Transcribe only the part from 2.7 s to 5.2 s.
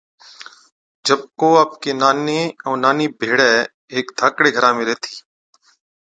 نانِي ڀيڙَي هيڪي ڌاڪڙي گھرا ۾ ريهٿِي۔